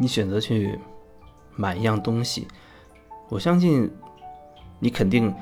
[0.00, 0.78] 你选择去
[1.56, 2.48] 买一样东西，
[3.28, 3.90] 我相信
[4.78, 5.32] 你肯定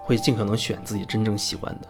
[0.00, 1.88] 会尽可能选自己真正喜欢的。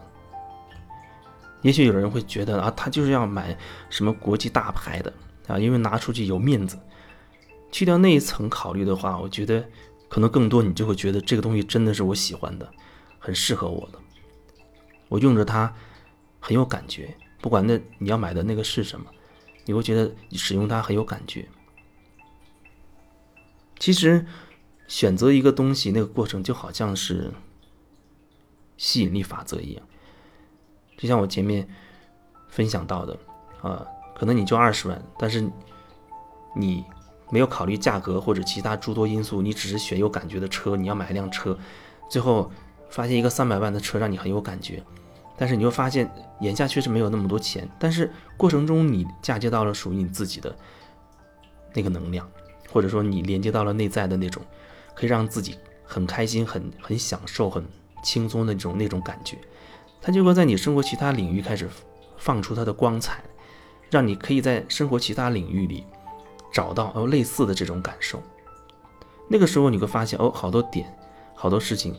[1.61, 3.57] 也许有人会觉得啊，他就是要买
[3.89, 5.13] 什么国际大牌的
[5.47, 6.77] 啊，因为拿出去有面子。
[7.71, 9.65] 去掉那一层考虑的话，我觉得
[10.09, 12.69] 可能更多你就会觉得这个东西真的是我喜欢的，
[13.21, 13.99] 很适合我的，
[15.09, 15.73] 我用着它
[16.41, 17.17] 很有感觉。
[17.41, 19.07] 不管那你要买的那个是什么，
[19.65, 21.49] 你会觉得使用它很有感觉。
[23.79, 24.25] 其实
[24.87, 27.33] 选择一个东西那个过程就好像是
[28.77, 29.85] 吸引力法则一样，
[30.97, 31.69] 就像我前面
[32.49, 33.19] 分享到的
[33.61, 35.51] 啊，可能你就二十万，但是
[36.57, 36.85] 你。
[37.33, 41.59] 没有考虑价格或者其他诸多因素，你只是选有感觉的车，你要买一辆车，
[42.11, 42.53] 最后
[42.91, 44.83] 发现一个三百万的车让你很有感觉，
[45.37, 46.11] 但是你又发现
[46.41, 50.55] 眼下确实没有那么多钱，但是过程中你嫁接到了属于你自己的
[51.75, 52.29] 那个能量，
[52.71, 54.43] 或者说你连接到了内在的那种
[54.95, 57.65] 可以让自己很开心、很很享受、很
[58.03, 59.39] 轻松的那种那种感觉，
[60.01, 61.69] 它就会在你生活其他领域开始
[62.17, 63.23] 放出它的光彩，
[63.91, 65.85] 让你可以在生活其他领域里。
[66.53, 68.23] 找到哦类似的这种感受，
[69.27, 70.95] 那个时候你会发现哦好多点，
[71.35, 71.97] 好多事情。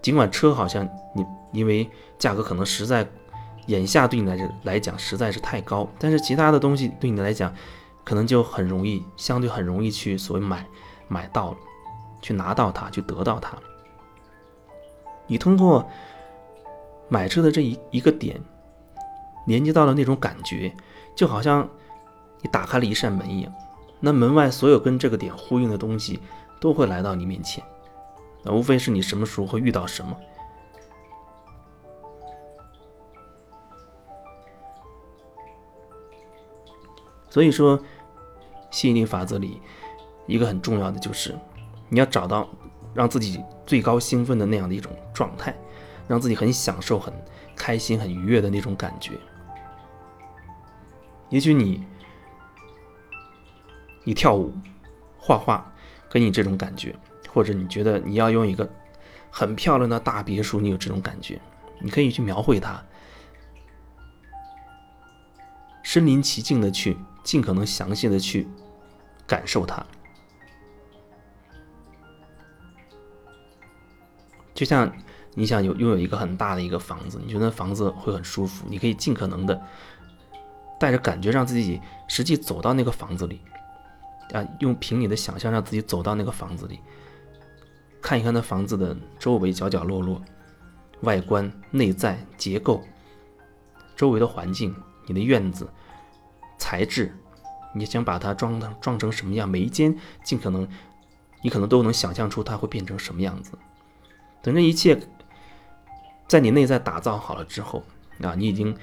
[0.00, 3.06] 尽管车好像你因为价格可能实在
[3.66, 7.52] 眼下对你来来讲实在是太高，但是其他的东西对你来讲
[8.04, 10.66] 可能就很容易，相对很容易去所谓买
[11.08, 11.56] 买到了，
[12.22, 13.56] 去拿到它，去得到它。
[15.26, 15.88] 你通过
[17.08, 18.40] 买车的这一一个点，
[19.46, 20.74] 连接到了那种感觉，
[21.14, 21.68] 就好像。
[22.40, 23.52] 你打开了一扇门一样，
[23.98, 26.20] 那门外所有跟这个点呼应的东西
[26.60, 27.64] 都会来到你面前，
[28.42, 30.16] 那无非是你什么时候会遇到什么。
[37.30, 37.78] 所以说，
[38.70, 39.60] 吸引力法则里
[40.26, 41.38] 一个很重要的就是，
[41.88, 42.48] 你要找到
[42.94, 45.54] 让自己最高兴奋的那样的一种状态，
[46.06, 47.12] 让自己很享受、很
[47.54, 49.12] 开心、很愉悦的那种感觉。
[51.28, 51.86] 也许你。
[54.04, 54.54] 你跳舞、
[55.18, 55.70] 画画，
[56.08, 56.96] 给你这种感觉，
[57.32, 58.68] 或者你觉得你要用一个
[59.30, 61.40] 很漂亮的大别墅，你有这种感觉，
[61.80, 62.82] 你可以去描绘它，
[65.82, 68.48] 身临其境的去，尽可能详细的去
[69.26, 69.84] 感受它。
[74.54, 74.92] 就像
[75.34, 79.62] 你想有拥有一个很大的一个房子，你觉得房子会很舒服，你可以尽可能的
[80.80, 83.40] 带着感觉，让自己实际走到那个房子里。
[84.34, 86.80] 啊，用凭你的想象让自己走到那个房子里，
[88.08, 90.18] 看一看那房子的周围角角落落、
[91.02, 92.82] 外观、内在结构、
[93.94, 94.74] 周围的环境、
[95.06, 95.68] 你的院子、
[96.56, 97.14] 材质，
[97.74, 99.46] 你想把它装装成什么样？
[99.46, 100.66] 每一间尽可能，
[101.42, 103.52] 你可能都能想象出它会变成什么样子。
[104.40, 104.98] 等这一切
[106.26, 107.84] 在你内在打造好了之后，
[108.22, 108.74] 啊，你已经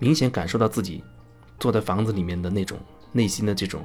[0.00, 1.04] 明显感受到自己
[1.60, 2.80] 坐在房子里面的那种
[3.12, 3.80] 内心的这种。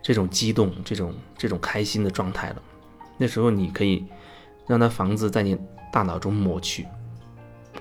[0.00, 2.62] 这种激动，这种这种开心的状态了，
[3.18, 4.04] 那时候你可以
[4.66, 5.56] 让那房子在你
[5.92, 6.86] 大脑中抹去，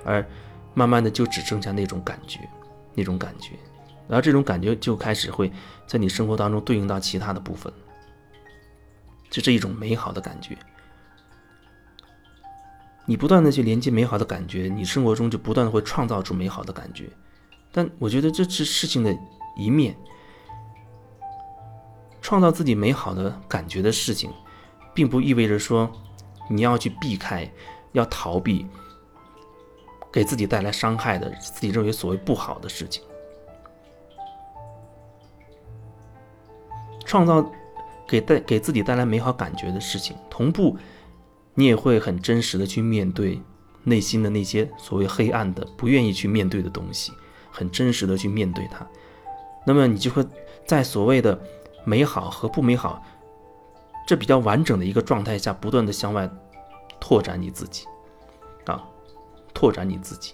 [0.03, 0.25] 而
[0.73, 2.39] 慢慢的就只剩下那种感觉，
[2.93, 3.51] 那种感觉，
[4.07, 5.51] 然后这种感觉就开始会
[5.87, 7.71] 在你生活当中对应到其他的部分，
[9.29, 10.57] 这是一种美好的感觉。
[13.05, 17.09] 你不断的去连接美好的感觉，你生活中就不断的会创造出美好的感觉，
[17.71, 19.13] 但我觉得这是事情的
[19.57, 19.95] 一面。
[22.21, 24.31] 创造自己美好的感觉的事情，
[24.93, 25.89] 并不意味着说
[26.49, 27.49] 你要去避开、
[27.93, 28.65] 要逃避
[30.11, 33.03] 给自己带来伤害的、自己认为所谓不好的事情。
[37.05, 37.49] 创造
[38.07, 40.77] 给带给自己带来美好感觉的事情，同步
[41.53, 43.41] 你也会很真实的去面对
[43.83, 47.11] 内心的那些所谓黑暗的、不愿意去面对的东西，
[47.49, 48.85] 很真实的去面对它。
[49.65, 50.25] 那么你就会
[50.65, 51.39] 在所谓的。
[51.83, 53.03] 美好和不美好，
[54.07, 56.29] 这比较完整的一个状态下，不断的向外
[56.99, 57.85] 拓展你自己，
[58.65, 58.83] 啊，
[59.53, 60.33] 拓展你自己。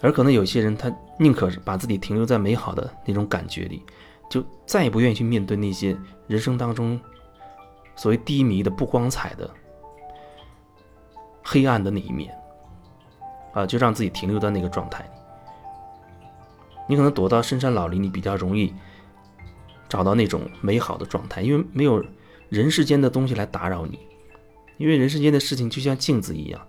[0.00, 3.84] 而可能有些人，他宁可把自己停留在美好的那种感觉里，
[4.30, 5.96] 就再也不愿意去面对那些
[6.28, 7.00] 人生当中
[7.96, 9.50] 所谓低迷的、不光彩的、
[11.42, 12.32] 黑暗的那一面，
[13.52, 15.10] 啊，就让自己停留在那个状态里。
[16.86, 18.72] 你可能躲到深山老林里比较容易。
[19.88, 22.04] 找到那种美好的状态，因为没有
[22.48, 23.98] 人世间的东西来打扰你，
[24.76, 26.66] 因为人世间的事情就像镜子一样，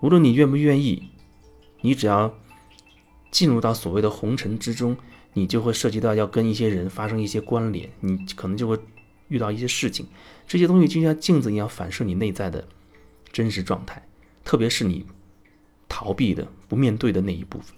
[0.00, 1.10] 无论你愿不愿意，
[1.80, 2.34] 你只要
[3.30, 4.96] 进入到所谓的红尘之中，
[5.32, 8.78] 你就会涉及到要跟一些人发生一些关联，你可能就会
[9.28, 10.06] 遇到一些事情，
[10.46, 12.66] 这些东西就像镜子一样反射你内在的
[13.32, 14.06] 真实状态，
[14.44, 15.04] 特别是你
[15.88, 17.74] 逃避的、不面对的那一部分。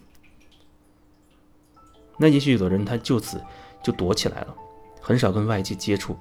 [2.18, 3.40] 那也许有的人他就此
[3.82, 4.54] 就躲起来了，
[5.00, 6.16] 很少跟外界接触，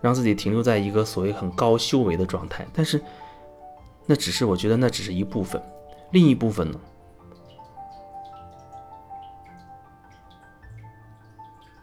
[0.00, 3.02] 让自己停留在一个所谓很高修为的状态，但是
[4.06, 5.62] 那只是我觉得那只是一部分，
[6.12, 6.78] 另一部分呢？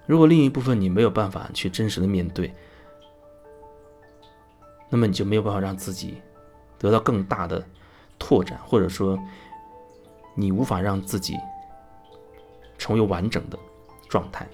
[0.05, 2.53] 如果另一部分你没有办法去真实的面对，
[4.87, 6.21] 那么你就没有办法让自己
[6.77, 7.65] 得到更大的
[8.19, 9.19] 拓展，或者说
[10.35, 11.35] 你无法让自己
[12.85, 13.57] 成为完整的
[14.07, 14.47] 状态。